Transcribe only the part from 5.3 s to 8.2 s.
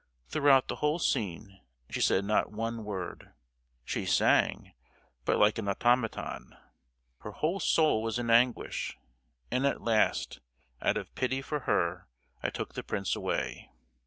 like an automaton! Her whole soul was